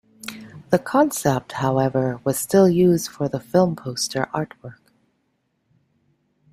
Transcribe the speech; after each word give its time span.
The 0.71 0.79
concept, 0.79 1.51
however, 1.51 2.19
was 2.23 2.39
still 2.39 2.67
used 2.67 3.07
for 3.07 3.29
the 3.29 3.39
film 3.39 3.75
poster 3.75 4.27
artwork. 4.33 4.79